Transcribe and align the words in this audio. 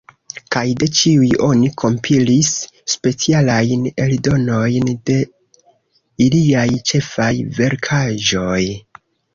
Kaj 0.53 0.61
de 0.83 0.87
ĉiuj 0.99 1.27
oni 1.47 1.69
kompilis 1.81 2.49
specialajn 2.95 3.85
eldonojn 4.07 4.91
de 5.11 5.21
iliaj 6.27 6.69
ĉefaj 6.93 7.33
verkaĵoj. 7.61 8.63